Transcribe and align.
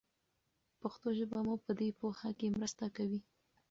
پښتو 0.81 1.07
ژبه 1.19 1.39
مو 1.45 1.55
په 1.63 1.71
دې 1.79 1.89
پوهه 1.99 2.29
کې 2.39 2.47
مرسته 2.57 2.85
کوي. 2.95 3.19